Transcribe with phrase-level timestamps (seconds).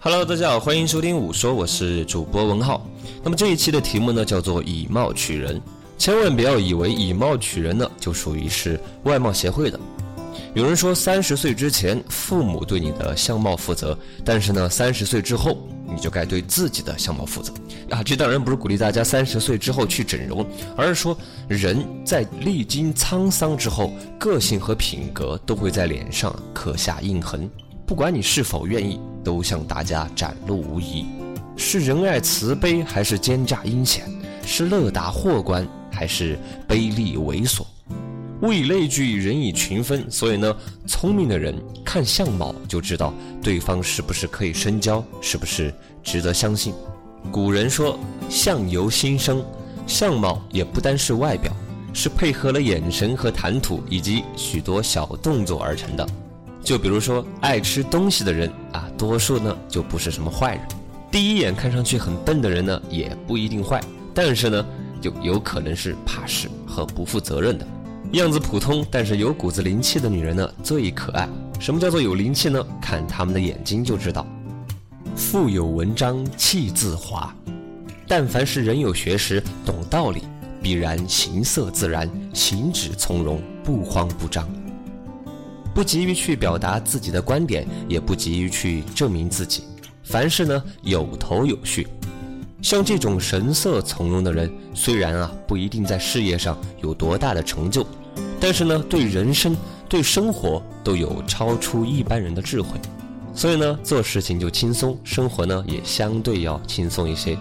[0.00, 2.86] Hello，大家好，欢迎收听五说，我是主播文浩。
[3.20, 5.60] 那么这一期的题目呢，叫做以貌取人。
[5.98, 9.80] 千万不要以为以貌取人呢，就属于是外貌协会的。
[10.54, 15.58] 有人说，三十岁之前，父母对你的相貌负责，但是呢，三十岁之后，
[15.92, 17.52] 你就该对自己的相貌负责
[17.90, 18.00] 啊。
[18.00, 20.46] 这当然不是鼓励大家三十岁之后去整容，
[20.76, 21.18] 而是说，
[21.48, 27.50] 人在历经沧桑之后，个性和品格都会在脸上刻下印痕。
[27.88, 31.06] 不管你是否愿意，都向大家展露无遗。
[31.56, 34.04] 是仁爱慈悲，还是奸诈阴险？
[34.44, 36.38] 是乐达祸关，还是
[36.68, 37.64] 卑劣猥琐？
[38.42, 40.04] 物以类聚，人以群分。
[40.10, 40.54] 所以呢，
[40.86, 46.74] 聪明的人看相貌就知道对方是不是可以深交，是不是值得相信。
[47.32, 47.98] 古人说
[48.28, 49.42] ：“相由心生”，
[49.88, 51.50] 相貌也不单是外表，
[51.94, 56.06] 是配合了眼神和谈吐以及许多小动作而成的。
[56.68, 60.60] 就比如说，爱吃东西的人啊，多数呢就不是什么坏人。
[61.10, 63.80] 第一眼看上去很笨的人呢，也不一定坏，
[64.12, 64.66] 但是呢，
[65.00, 67.66] 就有可能是怕事和不负责任的。
[68.12, 71.26] 样子普通但是有股子灵气的女人呢，最可爱。
[71.58, 72.62] 什么叫做有灵气呢？
[72.82, 74.26] 看她们的眼睛就知道。
[75.16, 77.34] 腹有文章气自华，
[78.06, 80.24] 但凡是人有学识、懂道理，
[80.62, 84.46] 必然行色自然，行止从容，不慌不张。
[85.78, 89.62] 不急于去表达自己的观点，也不急于去证明自己。
[90.02, 91.86] 凡事呢有头有序。
[92.60, 97.86] 像这种神色从容的人，虽然啊不一定在事业上有多大的成就，
[98.40, 99.56] 但是呢对人生、
[99.88, 102.70] 对生活都有超出一般人的智慧。
[103.32, 107.38] 所以呢做事情就轻松，生活呢也相对要轻松一些。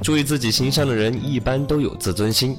[0.00, 2.56] 注意自己形象的人，一般都有自尊心，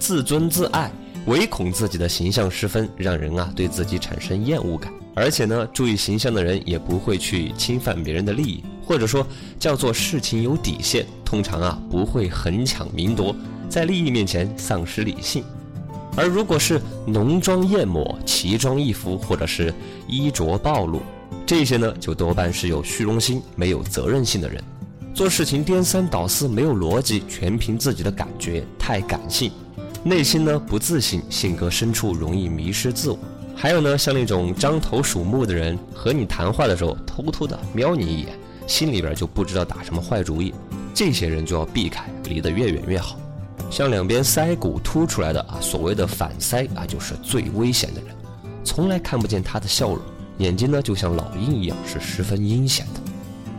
[0.00, 0.90] 自尊自爱。
[1.26, 4.92] 唯恐自己的形象失分，让人啊对自己产生厌恶感。
[5.14, 9.26] 而且呢，注意形象的人也不会去侵犯别人的利益，或者说
[9.58, 11.06] 叫做事情有底线。
[11.24, 13.34] 通常啊不会横抢明夺，
[13.68, 15.44] 在利益面前丧失理性。
[16.16, 19.72] 而如果是浓妆艳抹、奇装异服，或者是
[20.08, 21.00] 衣着暴露，
[21.46, 24.62] 这些呢就多半是有虚荣心、没有责任心的人，
[25.14, 29.52] 做事情颠三倒四、没有逻辑，全凭自己的感觉，太感性。
[30.02, 33.18] 内心呢不自信，性格深处容易迷失自我。
[33.54, 38.28] 还有呢，像那种獐头鼠目的人，和你谈话的时候偷偷的瞄你一眼，
[38.66, 40.54] 心里边就不知道打什么坏主意。
[40.94, 43.18] 这些人就要避开，离得越远越好。
[43.70, 48.16] 像两边腮骨凸出来的啊，所谓的反腮啊，就是最危险的人，
[48.64, 50.00] 从来看不见他的笑容，
[50.38, 53.00] 眼睛呢就像老鹰一样，是十分阴险的。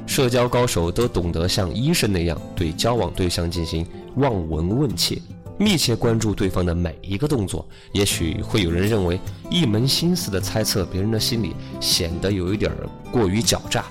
[0.07, 3.85] 社交高手都懂得像医生那样对交往对象进行
[4.15, 5.21] 望闻问切。
[5.61, 12.71] 密切关注对方的每一个动作，也许会有人认为一门心思的猜测别人的心理，显得有一点
[13.11, 13.85] 过于狡诈。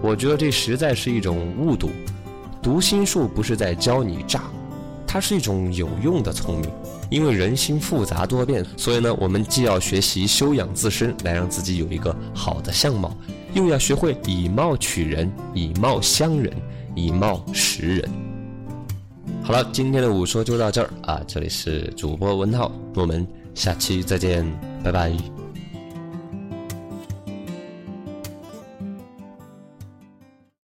[0.00, 1.90] 我觉得这实在是一种误读。
[2.62, 4.42] 读心术不是在教你诈，
[5.08, 6.70] 它是一种有用的聪明。
[7.10, 13.12] 因为人心复杂多变，所以呢，我们既要学习修养自身，来让自己有一个好的相貌，
[13.54, 16.52] 又要学会以貌取人，以貌相人，
[16.94, 18.27] 以貌识人。
[19.48, 21.22] 好了，今天的午说就到这儿啊！
[21.26, 24.46] 这里是主播文浩，我们下期再见，
[24.84, 25.10] 拜拜。